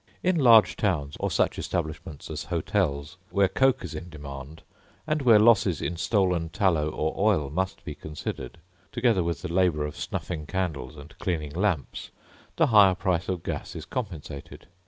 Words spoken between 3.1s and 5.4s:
where coke is in demand, and where